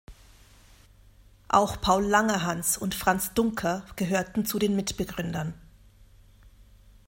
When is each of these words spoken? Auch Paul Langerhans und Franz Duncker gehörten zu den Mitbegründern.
Auch 1.47 1.79
Paul 1.79 2.03
Langerhans 2.03 2.75
und 2.75 2.95
Franz 2.95 3.35
Duncker 3.35 3.85
gehörten 3.97 4.47
zu 4.47 4.57
den 4.57 4.75
Mitbegründern. 4.75 5.53